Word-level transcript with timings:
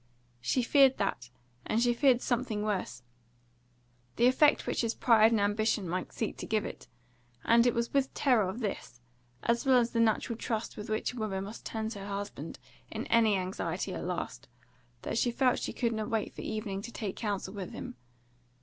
She 0.41 0.63
feared 0.63 0.97
that, 0.97 1.29
and 1.63 1.79
she 1.79 1.93
feared 1.93 2.23
something 2.23 2.63
worse 2.63 3.03
the 4.15 4.25
effect 4.25 4.65
which 4.65 4.81
his 4.81 4.95
pride 4.95 5.31
and 5.31 5.39
ambition 5.39 5.87
might 5.87 6.11
seek 6.11 6.37
to 6.37 6.47
give 6.47 6.65
it; 6.65 6.87
and 7.43 7.67
it 7.67 7.75
was 7.75 7.93
with 7.93 8.11
terror 8.15 8.49
of 8.49 8.61
this, 8.61 8.99
as 9.43 9.63
well 9.63 9.77
as 9.77 9.91
the 9.91 9.99
natural 9.99 10.39
trust 10.39 10.75
with 10.75 10.89
which 10.89 11.13
a 11.13 11.17
woman 11.17 11.43
must 11.43 11.67
turn 11.67 11.89
to 11.89 11.99
her 11.99 12.07
husband 12.07 12.57
in 12.89 13.05
any 13.11 13.37
anxiety 13.37 13.93
at 13.93 14.03
last, 14.03 14.47
that 15.03 15.19
she 15.19 15.29
felt 15.29 15.59
she 15.59 15.71
could 15.71 15.93
not 15.93 16.09
wait 16.09 16.33
for 16.33 16.41
evening 16.41 16.81
to 16.81 16.91
take 16.91 17.15
counsel 17.15 17.53
with 17.53 17.69
him. 17.71 17.93